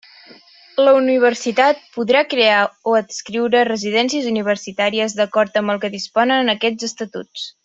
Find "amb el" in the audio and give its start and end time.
5.63-5.83